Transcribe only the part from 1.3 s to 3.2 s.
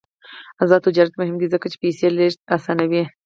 دی ځکه چې پیسې لیږد اسانوي.